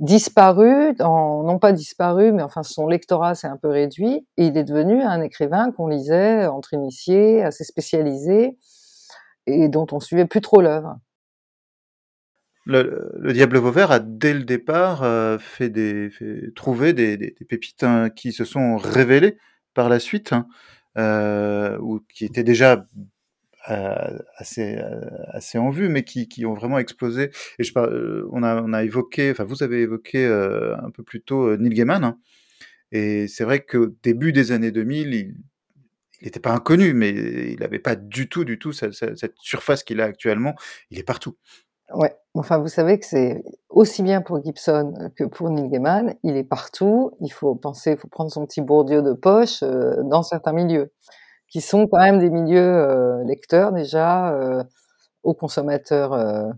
[0.00, 4.64] disparu non pas disparu, mais enfin son lectorat s'est un peu réduit et il est
[4.64, 8.58] devenu un écrivain qu'on lisait entre initiés, assez spécialisé
[9.46, 10.96] et dont on suivait plus trop l'œuvre.
[12.68, 16.10] Le le Diable Vauvert a dès le départ, heu, fait des
[16.54, 17.16] trouvé des
[17.48, 19.38] pépites, hein, qui se sont révélées
[19.72, 20.46] par la suite, hein,
[20.98, 22.84] heu, ou qui étaient déjà,
[23.70, 23.74] heu,
[24.36, 24.78] assez,
[25.32, 27.72] assez en vue, mais qui qui ont vraiment explosé et je
[28.32, 28.42] on
[28.74, 32.18] a évoqué, enfin vous avez évoqué, un peu plus tôt, Neil Gaiman, hein
[32.92, 35.36] et c'est vrai qu'au début des années 2000, il
[36.22, 37.10] il était pas inconnu, mais
[37.52, 40.54] il avait pas du tout, du tout ce ce cette surface qu'il a actuellement.
[40.90, 41.36] Il est partout.
[41.94, 46.36] Ouais, enfin vous savez que c'est aussi bien pour Gibson que pour Neil Gaiman, il
[46.36, 50.22] est partout, il faut penser, il faut prendre son petit Bourdieu de poche, heu, dans
[50.22, 50.92] certains milieux,
[51.48, 54.64] qui sont quand même des milieux, heu, lecteurs déjà, heu,
[55.24, 56.52] aux consommateurs, heu,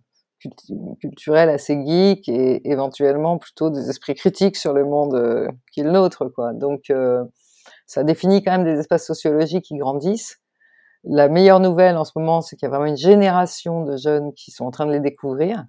[1.01, 5.85] culturels assez geeks et éventuellement plutôt des esprits critiques sur le monde euh, qui est
[5.85, 6.53] le nôtre, quoi.
[6.53, 7.25] Donc, euh,
[7.87, 10.40] ça définit quand même des espaces sociologiques qui grandissent.
[11.05, 14.33] La meilleure nouvelle en ce moment, c'est qu'il y a vraiment une génération de jeunes
[14.35, 15.65] qui sont en train de les découvrir,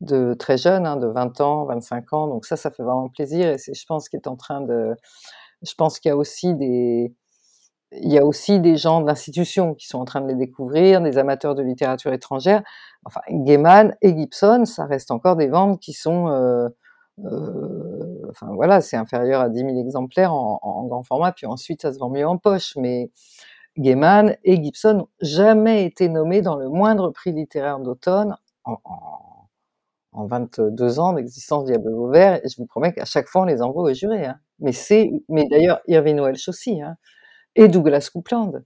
[0.00, 2.28] de très jeunes, hein, de 20 ans, 25 ans.
[2.28, 4.94] Donc ça, ça fait vraiment plaisir et c'est, je pense, qu'il est en train de,
[5.62, 7.14] je pense qu'il y a aussi des,
[7.92, 11.00] il y a aussi des gens de l'institution qui sont en train de les découvrir,
[11.00, 12.62] des amateurs de littérature étrangère.
[13.04, 16.68] Enfin, Gaiman et Gibson, ça reste encore des ventes qui sont, euh,
[17.24, 21.82] euh, enfin voilà, c'est inférieur à 10 000 exemplaires en, en, grand format, puis ensuite
[21.82, 22.76] ça se vend mieux en poche.
[22.76, 23.10] Mais
[23.78, 28.78] Gaiman et Gibson n'ont jamais été nommés dans le moindre prix littéraire d'automne en,
[30.12, 32.44] en, 22 ans d'existence de Diable Vauvert.
[32.44, 34.24] Et je vous promets qu'à chaque fois on les envoie au jury.
[34.24, 34.38] Hein.
[34.58, 34.72] Mais
[35.28, 36.82] mais d'ailleurs Irving Welsh aussi.
[36.82, 36.96] Hein
[37.58, 38.62] et Douglas Coupland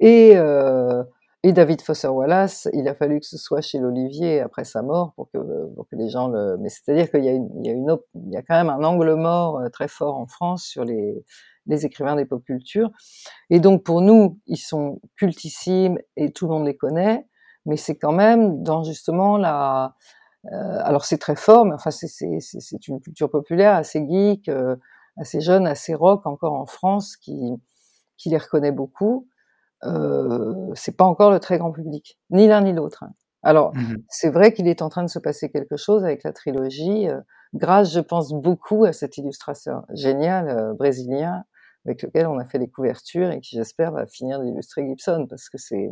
[0.00, 1.04] et, euh,
[1.42, 2.66] et David Foster Wallace.
[2.72, 5.38] Il a fallu que ce soit chez l'Olivier après sa mort pour que,
[5.74, 6.56] pour que les gens le.
[6.58, 7.96] Mais c'est-à-dire qu'il y il y, a
[8.30, 11.22] y a quand même un angle mort euh, très fort en France sur les,
[11.66, 12.90] les écrivains des pop cultures.
[13.50, 17.26] Et donc pour nous, ils sont cultissimes et tout le monde les connaît,
[17.66, 19.94] mais c'est quand même dans justement la.
[20.52, 24.76] Euh, alors c'est très fort, mais enfin c'est une culture populaire assez geek, euh,
[25.16, 27.56] assez jeune, assez rock encore en France qui
[28.16, 29.26] qui les reconnaît beaucoup,
[29.84, 33.04] euh, c'est pas encore le très grand public, ni l'un ni l'autre.
[33.42, 36.32] Alors, mmh c'est vrai qu'il est en train de se passer quelque chose avec la
[36.32, 37.20] trilogie, euh,
[37.54, 41.44] grâce, je pense, beaucoup à cet illustrateur génial euh, brésilien
[41.84, 45.48] avec lequel on a fait les couvertures et qui, j'espère, va finir d'illustrer Gibson parce
[45.48, 45.90] que c'est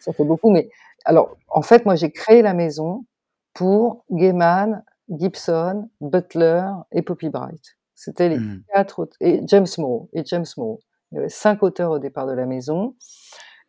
[0.00, 0.50] ça fait beaucoup.
[0.50, 0.68] Mais
[1.04, 3.06] alors, en fait, moi, j'ai créé la maison
[3.54, 7.76] pour Gaiman, Gibson, Butler et Poppy Bright.
[7.94, 10.78] C'était les mmh quatre et James Moore et James Moore.
[11.10, 12.94] Il y avait cinq auteurs au départ de la maison.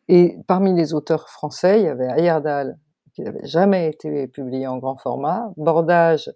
[0.10, 2.78] Et parmi les auteurs français, il y avait Ayerdal,
[3.14, 6.32] qui n'avait jamais été publié en grand format, Bordage,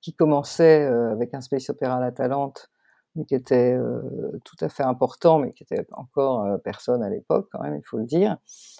[0.00, 2.68] qui commençait euh, avec un space opéra à la Talente,
[3.14, 4.00] mais qui était euh,
[4.44, 7.86] tout à fait important, mais qui était encore euh, personne à l'époque, quand même, il
[7.86, 8.36] faut le dire.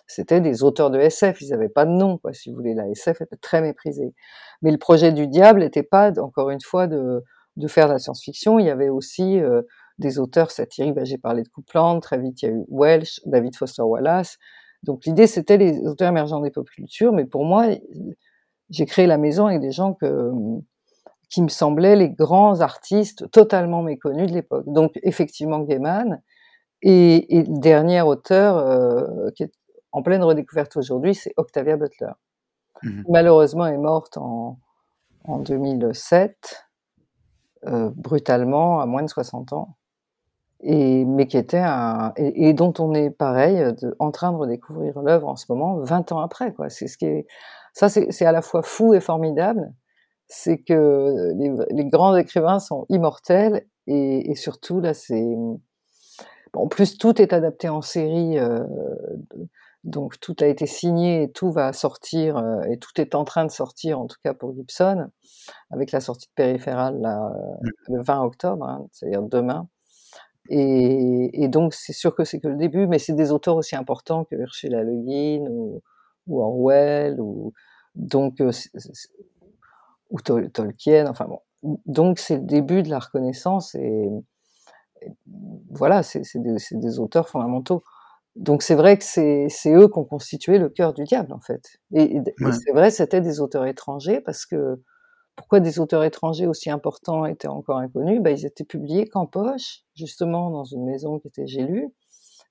[0.06, 2.74] C'était des auteurs de SF, ils n'avaient pas de nom, quoi, si vous voulez.
[2.74, 4.14] La SF était très méprisée.
[4.62, 7.22] Mais le projet du diable n'était pas, encore une fois, de,
[7.56, 8.58] de faire de la science-fiction.
[8.58, 9.40] Il y avait aussi
[9.98, 10.94] des auteurs satiriques.
[10.94, 14.38] Ben, j'ai parlé de Coupland, très vite il y a eu Welsh, David Foster Wallace.
[14.82, 17.68] Donc l'idée c'était les auteurs émergents des pop cultures, mais pour moi,
[18.70, 20.30] j'ai créé la maison avec des gens que,
[21.34, 24.64] qui me semblaient les grands artistes totalement méconnus de l'époque.
[24.66, 26.22] Donc effectivement Gaiman,
[26.82, 29.52] et, et le dernier auteur euh, qui est
[29.92, 32.12] en pleine redécouverte aujourd'hui, c'est Octavia Butler.
[32.82, 34.58] Mmh Malheureusement est morte en,
[35.24, 36.66] en 2007,
[37.66, 39.76] euh, brutalement, à moins de 60 ans
[40.60, 45.00] et, mais qui était un, et, dont on est pareil de, en train de redécouvrir
[45.02, 46.52] l'œuvre en ce moment, 20 ans après.
[46.54, 46.70] Quoi.
[46.70, 47.26] C'est ce qui est,
[47.72, 49.72] ça, c'est à la fois fou et formidable.
[50.28, 55.36] C'est que les, les, grands écrivains sont immortels et, et surtout là, c'est
[56.54, 58.64] en plus tout est adapté en série, euh,
[59.82, 63.44] donc tout a été signé et tout va sortir euh, et tout est en train
[63.44, 65.08] de sortir en tout cas pour Gibson
[65.70, 67.30] avec la sortie de Périphérale là,
[67.88, 67.94] mmh.
[67.94, 69.68] le 20 octobre, hein, c'est-à-dire demain.
[70.50, 73.76] Et, et donc, c'est sûr que c'est que le début, mais c'est des auteurs aussi
[73.76, 75.82] importants que Ursula Le Guin ou,
[76.26, 77.54] ou Orwell, ou,
[77.94, 78.42] donc,
[80.14, 81.40] ou Tolkien, enfin bon.
[81.86, 84.08] Donc, c'est le début de la reconnaissance et,
[85.70, 87.82] voilà, c'est des, des, auteurs fondamentaux.
[88.36, 91.78] Donc, c'est vrai que c'est eux qui ont constitué le cœur du diable, en fait.
[91.92, 92.22] Et, et
[92.52, 94.80] c'est vrai, c'était des auteurs étrangers parce que
[95.36, 98.20] pourquoi des auteurs étrangers aussi importants étaient encore inconnus?
[98.22, 101.88] Ben, Ils étaient publiés qu'en poche, justement dans une maison qui était J'ai lu,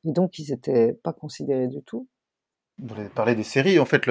[0.06, 2.08] et donc ils n'étaient pas considérés du tout.
[2.80, 4.10] Vous avez parlé des séries, en fait,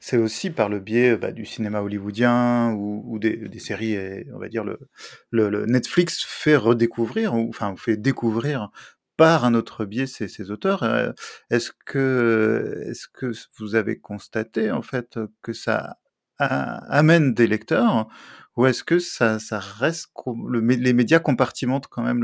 [0.00, 3.96] c'est aussi par le biais bah, du cinéma hollywoodien ou, des, séries,
[4.34, 8.70] on va dire, le, Netflix fait redécouvrir, ou enfin fait découvrir
[9.16, 10.82] par un autre biais ces, auteurs.
[10.82, 11.12] Euh,
[11.50, 15.96] est-ce que, est-ce que vous avez constaté, en fait, que ça
[16.38, 18.08] amène des lecteurs
[18.56, 20.10] ou est-ce que ça, reste
[20.48, 22.22] le, les médias compartimentent quand même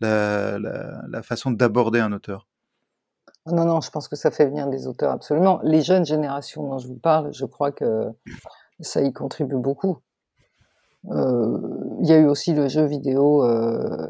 [0.00, 2.48] la, façon d'aborder un auteur?
[3.46, 5.60] Non, non, je pense que ça fait venir des auteurs absolument.
[5.64, 8.10] Les jeunes générations dont je vous parle, je crois que
[8.80, 9.98] ça y contribue beaucoup.
[11.10, 11.58] Euh,
[12.00, 13.44] il y a eu aussi le jeu vidéo.
[13.44, 14.08] Euh,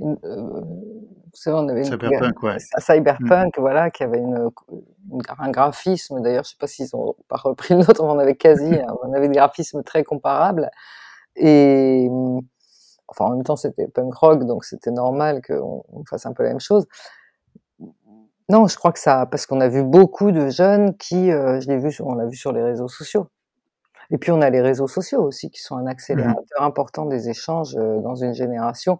[0.00, 0.62] euh,
[1.46, 2.56] on avait Cyberpunk, ouais.
[2.78, 3.60] Cyberpunk, mmh.
[3.60, 4.50] voilà, qui avait une,
[5.38, 6.20] un graphisme.
[6.22, 8.64] D'ailleurs, je sais pas s'ils ont pas repris le nôtre, on avait quasi,
[9.04, 10.70] on avait des graphismes très comparables.
[11.36, 12.08] Et
[13.06, 16.50] enfin, en même temps, c'était punk rock, donc c'était normal qu'on fasse un peu la
[16.50, 16.86] même chose.
[18.48, 21.66] Non, je crois que ça, parce qu'on a vu beaucoup de jeunes qui, euh, je
[21.68, 23.26] l'ai vu, on l'a vu sur les réseaux sociaux,
[24.10, 27.28] Et puis on a les réseaux sociaux aussi qui sont un Mmh accélérateur important des
[27.30, 28.98] échanges, heu, dans une génération.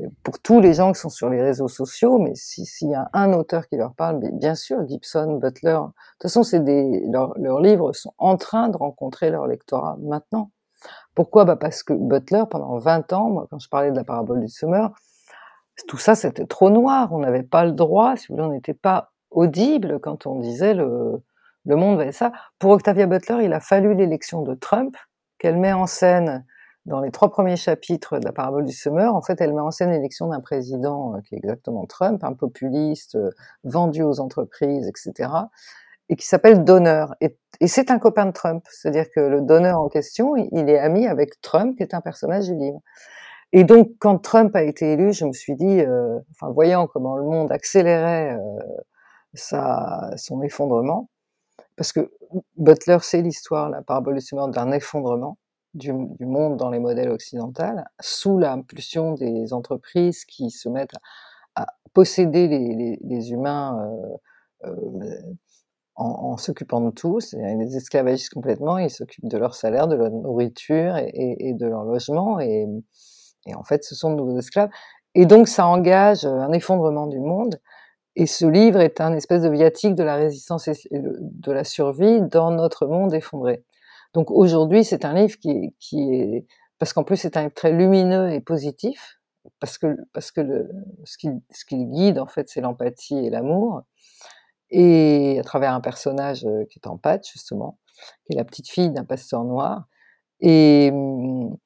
[0.00, 2.94] Heu, pour tous les gens qui sont sur les réseaux sociaux, mais si s'il y
[2.96, 5.78] a un auteur qui leur parle, mais bien sûr Gibson, Butler, de
[6.20, 10.50] toute façon c'est des leurs leurs livres sont en train de rencontrer leur lectorat maintenant.
[11.14, 11.44] Pourquoi?
[11.44, 14.48] Bah, parce que Butler pendant 20 ans, moi quand je parlais de la parabole du
[14.48, 14.92] semeur,
[15.88, 18.74] tout ça c'était trop noir, on n'avait pas le droit, si vous voulez, on n'était
[18.74, 21.22] pas audible quand on disait le
[21.64, 22.32] le monde va être ça.
[22.58, 24.96] Pour Octavia Butler, il a fallu l'élection de Trump,
[25.38, 26.44] qu'elle met en scène
[26.86, 29.14] dans les 3 premiers chapitres de la parabole du semeur.
[29.14, 32.32] En fait, elle met en scène l'élection d'un président, heu, qui est exactement Trump, un
[32.32, 33.30] populiste, heu,
[33.64, 35.50] vendu aux entreprises et cetera
[36.08, 38.64] et qui s'appelle Donner et et c'est un copain de Trump.
[38.70, 42.46] C'est-à-dire que le Donner en question, il est ami avec Trump qui est un personnage
[42.48, 42.80] du livre
[43.52, 47.16] et donc quand Trump a été élu, je me suis dit, heu, enfin voyant comment
[47.16, 48.40] le monde accélérait, heu,
[49.34, 51.10] sa son effondrement,
[51.76, 52.10] parce que
[52.58, 54.18] Butler c'est l'histoire, la parabole
[54.52, 55.38] d'un effondrement
[55.74, 55.92] du
[56.26, 60.94] monde dans les modèles occidentales, sous l'impulsion des entreprises qui se mettent
[61.56, 62.48] à posséder
[63.02, 63.78] les humains,
[64.66, 64.76] heu heu,
[65.96, 67.20] en s'occupant de tout.
[67.34, 71.66] Ils les esclavagisent complètement, ils s'occupent de leur salaire, de leur nourriture et et de
[71.66, 72.66] leur logement et
[73.46, 74.70] et en fait ce sont de nouveaux esclaves.
[75.14, 77.60] Et donc ça engage, heu, un effondrement du monde.
[78.16, 82.20] Et ce livre est un espèce de viatique de la résistance et de la survie
[82.22, 83.64] dans notre monde effondré.
[84.14, 86.46] Donc aujourd'hui, c'est un livre qui est qui est
[86.78, 89.20] parce qu'en plus c'est un livre très lumineux et positif,
[89.60, 90.70] parce que parce que le
[91.04, 93.82] ce qui ce qui guide en fait, c'est l'empathie et l'amour.
[94.70, 97.78] Et à travers un personnage, heu, qui est en pâte justement,
[98.26, 99.86] qui est la petite fille d'un pasteur noir.
[100.40, 101.56] Et mmh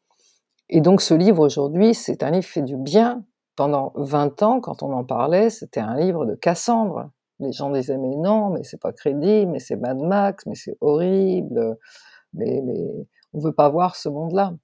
[0.68, 3.24] et donc ce livre aujourd'hui, c'est un livre fait du bien.
[3.56, 7.10] Pendant 20 ans, quand on en parlait, c'était un livre de Cassandre.
[7.40, 10.76] Les gens disaient: «Mais non, mais c'est pas crédible, mais c'est Mad Max, mais c'est
[10.80, 11.76] horrible,
[12.34, 14.54] mais mais on veut pas voir ce monde-là».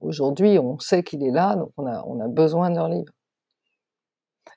[0.00, 3.12] Aujourd'hui, on sait qu'il est là, donc on a on a besoin livres.
[3.12, 3.19] Heu,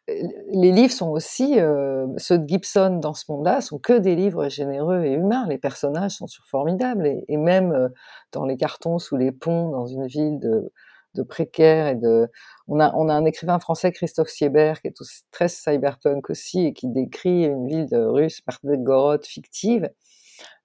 [0.07, 4.49] les livres sont aussi, heu, ceux de Gibson dans ce monde-là sont que des livres
[4.49, 5.45] généreux et humains.
[5.47, 7.89] Les personnages sont formidables et même,
[8.33, 10.71] dans les cartons sous les ponts, dans une ville de
[11.15, 12.27] de précaires et de
[12.67, 16.65] on a on a un écrivain français, Christophe Siebert, qui est aussi très cyberpunk aussi
[16.65, 19.89] et qui décrit une ville de russe, Martvelgorod fictive.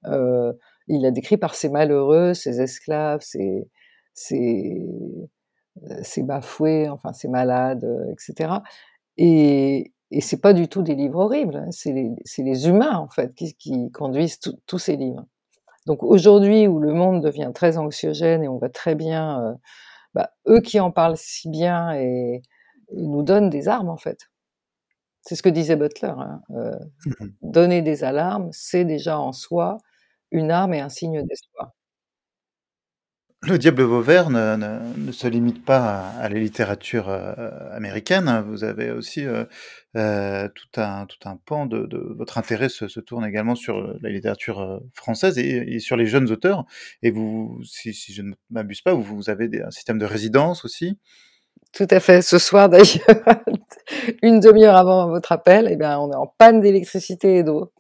[0.07, 3.68] Heu, il la décrit par ses malheureux, ses esclaves, ses
[4.14, 4.78] ses,
[5.90, 8.12] heu, ses bafoués, enfin ses malades, heu
[9.18, 13.09] et et c'est pas du tout des livres horribles, hein, c'est les les humains en
[13.11, 15.26] fait qui qui conduisent tous ces livres.
[15.87, 19.57] Donc aujourd'hui où le monde devient très anxiogène et on voit très bien, heu,
[20.14, 22.42] bah, eux qui en parlent si bien et
[22.94, 24.18] ils nous donnent des armes en fait.
[25.22, 26.72] C'est ce que disait Butler, hein, heu,
[27.07, 27.28] Mmh mh.
[27.42, 29.78] donner des alarmes, c'est déjà en soi
[30.33, 31.72] une arme et un signe d'espoir.
[33.42, 37.35] Le Diable Vauvert ne ne ne se limite pas à la littérature, heu,
[37.72, 38.42] américaine.
[38.48, 39.46] Vous avez aussi, heu
[39.96, 44.11] heu, tout un tout un pan de votre intérêt se se tourne également sur, la
[44.11, 46.64] littérature, française et sur les jeunes auteurs
[47.03, 50.98] et vous si je ne m'abuse pas, vous avez des un système de résidence aussi?
[51.73, 52.23] Tout à fait.
[52.23, 52.87] Ce soir d'ailleurs,
[54.23, 57.73] une 1/2 heure avant votre appel et bien on est en panne d'électricité et d'eau.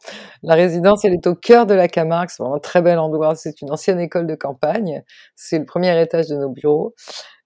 [0.42, 3.34] La résidence, elle est au cœur de la Camargue, c'est vraiment un très bel endroit,
[3.36, 5.02] c'est une ancienne école de campagne,
[5.36, 6.94] c'est le 1er étage de nos bureaux.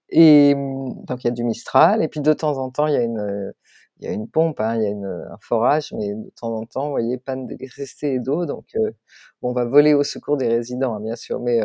[0.09, 2.03] Et mmh, donc il y a du mistral.
[2.03, 3.53] Et puis de temps en temps il y a une, heu,
[4.01, 6.55] il y a une pompe, hein, il y a heu, un forage, mais de temps
[6.55, 8.45] en temps, vous voyez, panne d'électricité et d'eau.
[8.47, 8.95] Donc heu,
[9.43, 11.61] on va voler au secours des résidents, hein, bien sûr, mais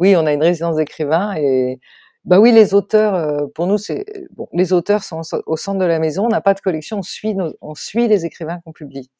[0.00, 1.80] oui, on a une résidence d'écrivains et
[2.28, 4.04] bah, oui, les auteurs, heu, pour nous, c'est
[4.36, 6.60] bon, les auteurs sont au cen au centre de la maison, on n'a pas de
[6.60, 9.10] collection, on suit nos on suit les écrivains qu'on publie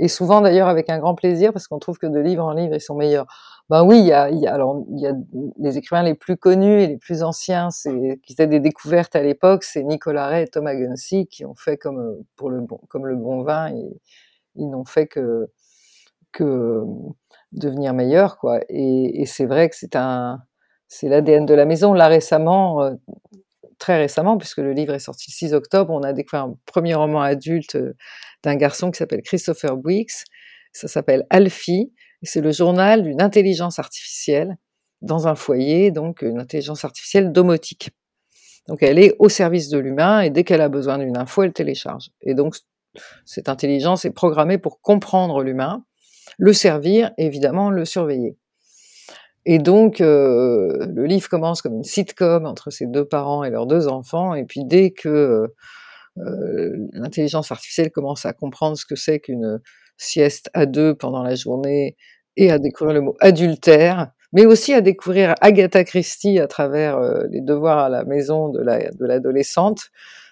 [0.00, 2.74] et souvent d'ailleurs avec un grand plaisir parce qu'on trouve que de livre en livre,
[2.74, 3.26] ils sont meilleurs.
[3.70, 5.12] Ben oui, il y a y a alors il y a
[5.58, 9.22] les écrivains les plus connus et les plus anciens, c'est qui faisaient des découvertes à
[9.22, 12.80] l'époque, c'est Nicolas Ray et Tom Agency qui ont fait comme, heu, pour le bon
[12.88, 13.98] comme le bon vin, ils
[14.56, 15.48] ils n'ont fait que
[16.32, 16.82] que,
[17.52, 20.40] devenir meilleurs, quoi et et c'est vrai que c'est un
[20.94, 21.92] c'est l'ADN de la maison.
[21.92, 22.98] Là récemment, heu,
[23.78, 26.94] très récemment puisque le livre est sorti le 6 octobre, on a découvert un 1er
[26.94, 27.96] roman adulte, heu,
[28.42, 30.24] d'un garçon qui s'appelle Christopher Weeks.
[30.72, 31.92] Ça s'appelle Alfie
[32.24, 34.56] c'est le journal d'une intelligence artificielle
[35.02, 37.90] dans un foyer, donc une intelligence artificielle domotique.
[38.68, 41.52] Donc elle est au service de l'humain et dès qu'elle a besoin d'une info, elle
[41.52, 42.56] télécharge et donc
[43.26, 45.84] cette intelligence est programmée pour comprendre l'humain,
[46.38, 48.38] le servir et évidemment le surveiller
[49.46, 53.66] et donc heu, le livre commence comme une sitcom entre ces 2 parents et leurs
[53.66, 55.54] 2 enfants et puis dès que, heu
[56.18, 59.60] heu, l'intelligence artificielle commence à comprendre ce que c'est qu'une
[59.96, 61.96] sieste à 2 pendant la journée
[62.36, 67.24] et à découvrir le mot adultère, mais aussi à découvrir Agatha Christie à travers euh,
[67.30, 69.90] les devoirs à la maison de la de l'adolescente.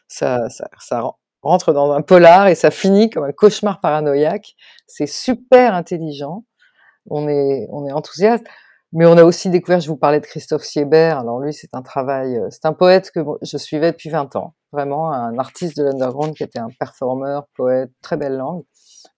[0.08, 1.04] Ça, ça, ça
[1.42, 4.54] rentre dans un polar et ça finit comme un cauchemar paranoïaque.
[4.86, 6.44] C'est super intelligent.
[7.10, 8.44] On est on est enthousiaste.
[8.92, 11.18] Mais on a aussi découvert, je vous parlais de Christophe Siebert.
[11.18, 14.54] Alors lui, c'est un travail, euh, c'est un poète que je suivais depuis 20 ans.
[14.70, 18.64] Vraiment un artiste de l'underground qui était un performeur, poète, très belle langue.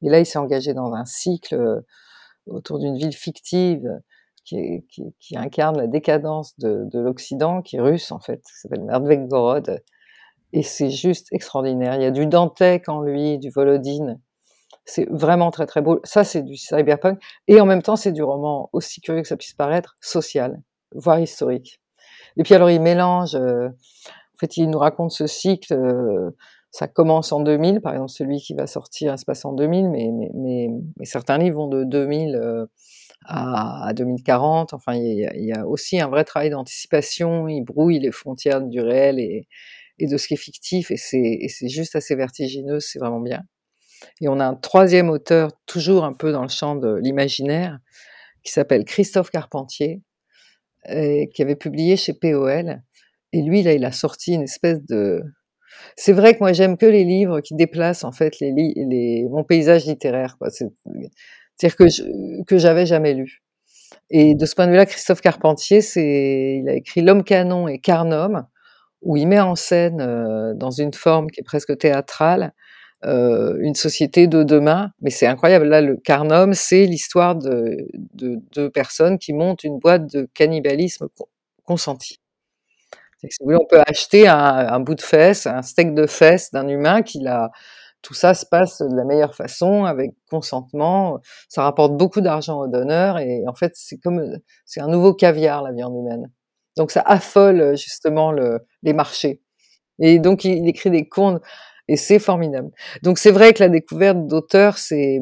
[0.03, 1.81] Et là, il s'est engagé dans un cycle euh,
[2.47, 3.89] autour d'une ville fictive
[4.45, 4.85] qui,
[5.35, 9.81] incarne la décadence de, de l'Occident, qui est russe en fait, qui s'appelle Merdvekgorod.
[10.53, 11.97] Et c'est juste extraordinaire.
[11.97, 14.21] Il y a du Dantec en lui, du Volodine.
[14.85, 16.01] C'est vraiment très très beau.
[16.05, 17.19] Ça, c'est du cyberpunk.
[17.49, 20.61] Et en même temps, c'est du roman, aussi curieux que ça puisse paraître, social,
[20.95, 21.81] voire historique.
[22.37, 23.35] Et puis alors, il mélange...
[23.35, 25.73] Euh, en fait, il nous raconte ce cycle...
[25.75, 26.31] Euh,
[26.75, 30.11] ça commence en 2000, par exemple celui qui va sortir se passe en 2000, mais,
[30.35, 32.67] mais, mais, certains livres vont de 2000 euh,
[33.27, 34.75] à, à, 2040.
[34.75, 37.47] Enfin, il y, a, il y, a, aussi un vrai travail d'anticipation.
[37.47, 39.47] Il brouille les frontières du réel et,
[40.01, 42.81] et de ce qui est fictif, et c'est juste assez vertigineux.
[42.81, 43.45] C'est vraiment bien.
[44.21, 47.79] Et on a un troisième auteur, toujours un peu dans le champ de l'imaginaire,
[48.43, 50.03] qui s'appelle Christophe Carpentier,
[50.87, 52.83] qui avait publié chez POL.
[53.33, 55.23] Et lui, là, il a sorti une espèce de...
[55.97, 59.87] C'est vrai que moi, j'aime que les livres qui déplacent, en fait, les, mon paysage
[59.87, 60.37] littéraire.
[60.51, 63.43] C'est-à-dire que, que j'avais jamais lu.
[64.11, 68.47] Et de ce point de vue-là, Christophe Carpentier, il a écrit L'homme canon et Carnum,
[69.03, 72.53] où il met en scène, euh, dans une forme qui est presque théâtrale,
[73.07, 74.91] euh, une société de demain.
[75.01, 75.67] Mais c'est incroyable.
[75.67, 81.09] Là, le Carnum, c'est l'histoire de deux de personnes qui montent une boîte de cannibalisme
[81.65, 82.21] consenti.
[83.31, 86.69] Si vous voulez, on peut acheter un, bout de fesse, un steak de fesse d'un
[86.69, 87.51] humain qui l'a.
[88.03, 91.21] Tout ça se passe de la meilleure façon, avec consentement.
[91.49, 95.63] Ça rapporte beaucoup d'argent aux donneurs et en fait, c'est comme c'est un nouveau caviar
[95.63, 96.31] la viande humaine.
[96.77, 99.41] Donc ça affole justement le, les marchés.
[100.01, 101.41] Et donc il, il écrit des contes
[101.89, 102.71] et c'est formidable.
[103.03, 105.19] Donc c'est vrai que la découverte d'auteurs, c'est,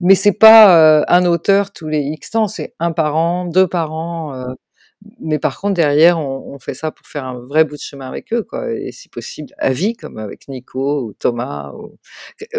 [0.00, 3.66] mais c'est pas euh, un auteur tous les X temps, c'est un par an, deux
[3.68, 4.34] par an.
[4.34, 4.54] Euh,
[5.20, 8.08] mais par contre derrière, on, on, fait ça pour faire un vrai bout de chemin
[8.08, 8.70] avec eux, quoi.
[8.72, 11.98] Et si possible à vie, comme avec Nico ou Thomas ou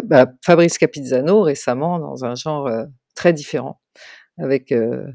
[0.04, 3.80] bah, Fabrice Capizzano récemment dans un genre euh, très différent.
[4.38, 5.08] Avec, euh,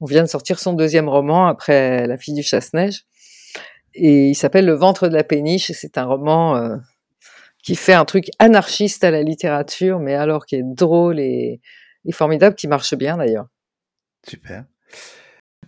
[0.00, 3.04] on vient de sortir son deuxième roman après La fille du chasse-neige.
[3.94, 6.76] Et il s'appelle Le ventre de la péniche et c'est un roman euh,
[7.62, 11.60] qui fait un truc anarchiste à la littérature, mais alors qui est drôle et,
[12.04, 13.46] et formidable, qui marche bien d'ailleurs.
[14.26, 14.64] Super.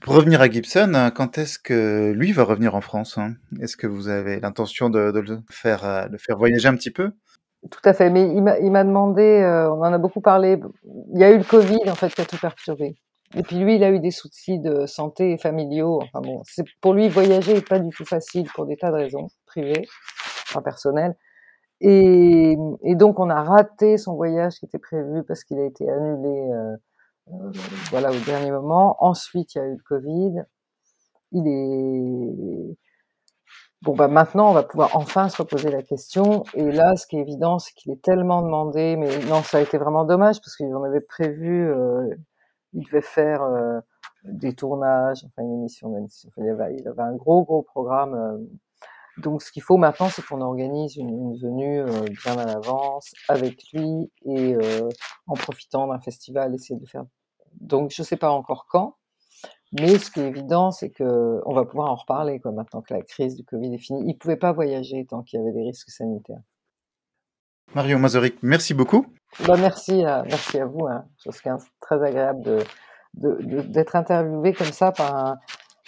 [0.01, 3.35] Pour revenir à Gibson, hein, quand est-ce que lui va revenir en France hein?
[3.61, 6.91] Est-ce que vous avez l'intention de, de, le faire, euh, de faire voyager un petit
[6.91, 7.13] peu?
[7.71, 10.59] Tout à fait, mais il m'a demandé, euh, on en a beaucoup parlé,
[11.13, 12.97] il y a eu le Covid en fait qui a tout perturbé.
[13.37, 16.01] Et puis lui, il a eu des soucis de santé familiaux.
[16.03, 18.97] Enfin bon, c'est pour lui voyager n'est pas du tout facile pour des tas de
[18.97, 19.87] raisons privées,
[20.49, 21.15] enfin personnelles.
[21.81, 25.89] Et, et, donc on a raté son voyage qui était prévu parce qu'il a été
[25.89, 26.77] annulé euh,
[27.33, 27.53] euh,
[27.91, 28.97] voilà au dernier moment.
[29.01, 30.45] Ensuite il y a eu le Covid.
[31.33, 32.77] Il est
[33.83, 36.45] bon bah maintenant on va pouvoir enfin se reposer la question.
[36.55, 39.61] Et là ce qui est évident c'est qu'il est tellement demandé, mais non ça a
[39.61, 42.15] été vraiment dommage parce qu'on avait prévu, euh,
[42.75, 43.81] il devait faire euh,
[44.25, 46.07] des tournages, enfin une émission,
[46.37, 48.39] il, avait, il avait un gros gros programme euh,
[49.21, 53.13] donc, ce qu'il faut maintenant, c'est qu'on organise une, une venue euh, bien à l'avance
[53.29, 54.89] avec lui et euh,
[55.27, 57.05] en profitant d'un festival, essayer de faire.
[57.61, 58.97] Donc, je sais pas encore quand,
[59.73, 62.93] mais ce qui est évident, c'est que on va pouvoir en reparler quoi, maintenant que
[62.93, 64.03] la crise du Covid est finie.
[64.07, 66.41] Il pouvait pas voyager tant qu'il y avait des risques sanitaires.
[67.75, 69.07] Marion Mazoric, merci beaucoup.
[69.47, 70.87] Bah, merci, à, merci à vous.
[70.87, 71.05] Hein.
[71.25, 71.51] Je c'est
[71.81, 72.65] très agréable de
[73.15, 75.39] d'être interviewé comme ça par un,